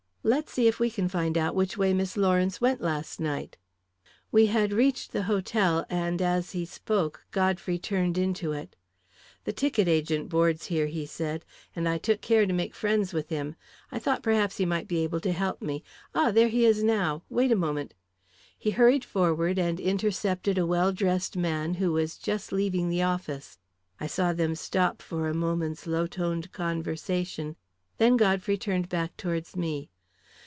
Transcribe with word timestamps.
Let's 0.23 0.51
see 0.53 0.67
if 0.67 0.79
we 0.79 0.91
can 0.91 1.09
find 1.09 1.35
out 1.35 1.55
which 1.55 1.79
way 1.79 1.95
Miss 1.95 2.15
Lawrence 2.15 2.61
went 2.61 2.79
last 2.79 3.19
night." 3.19 3.57
We 4.31 4.45
had 4.45 4.71
reached 4.71 5.13
the 5.13 5.23
hotel, 5.23 5.83
and, 5.89 6.21
as 6.21 6.51
he 6.51 6.63
spoke, 6.63 7.25
Godfrey 7.31 7.79
turned 7.79 8.19
into 8.19 8.51
it. 8.51 8.75
"The 9.45 9.51
ticket 9.51 9.87
agent 9.87 10.29
boards 10.29 10.67
here," 10.67 10.85
he 10.85 11.07
said, 11.07 11.43
"and 11.75 11.89
I 11.89 11.97
took 11.97 12.21
care 12.21 12.45
to 12.45 12.53
make 12.53 12.75
friends 12.75 13.13
with 13.15 13.29
him. 13.29 13.55
I 13.91 13.97
thought 13.97 14.21
perhaps 14.21 14.57
he 14.57 14.65
might 14.67 14.87
be 14.87 14.99
able 14.99 15.21
to 15.21 15.31
help 15.31 15.59
me. 15.59 15.83
Ah, 16.13 16.29
there 16.29 16.49
he 16.49 16.65
is 16.67 16.83
now. 16.83 17.23
Wait 17.27 17.51
a 17.51 17.55
moment." 17.55 17.95
He 18.55 18.69
hurried 18.69 19.03
forward 19.03 19.57
and 19.57 19.79
intercepted 19.79 20.55
a 20.55 20.67
well 20.67 20.91
dressed 20.91 21.35
man 21.35 21.73
who 21.73 21.93
was 21.93 22.15
just 22.19 22.51
leaving 22.51 22.89
the 22.89 23.01
office. 23.01 23.57
I 23.99 24.05
saw 24.05 24.33
them 24.33 24.53
stop 24.53 25.01
for 25.01 25.27
a 25.29 25.33
moment's 25.33 25.87
low 25.87 26.05
toned 26.05 26.51
conversation; 26.51 27.55
then 27.97 28.17
Godfrey 28.17 28.59
turned 28.59 28.87
back 28.87 29.17
towards 29.17 29.55
me. 29.55 29.87